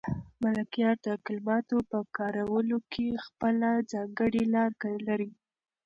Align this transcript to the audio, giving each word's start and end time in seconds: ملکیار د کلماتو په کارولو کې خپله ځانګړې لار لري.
ملکیار 0.43 0.95
د 1.05 1.07
کلماتو 1.25 1.77
په 1.89 1.99
کارولو 2.17 2.77
کې 2.91 3.07
خپله 3.25 3.69
ځانګړې 3.91 4.43
لار 4.53 4.71
لري. 5.07 5.31